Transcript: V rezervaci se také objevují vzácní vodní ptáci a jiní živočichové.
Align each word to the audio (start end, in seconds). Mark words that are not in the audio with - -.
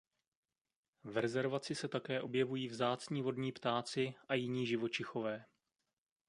V 1.03 1.17
rezervaci 1.17 1.75
se 1.75 1.87
také 1.87 2.21
objevují 2.21 2.67
vzácní 2.67 3.21
vodní 3.21 3.51
ptáci 3.51 4.13
a 4.29 4.33
jiní 4.33 4.65
živočichové. 4.67 5.45